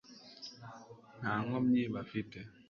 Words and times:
nta 1.19 1.33
nkomyi 1.43 1.81
bafite 1.93 2.39